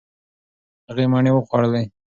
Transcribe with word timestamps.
هغې 0.87 1.05
مڼې 1.11 1.31
وخوړلې. 1.33 1.83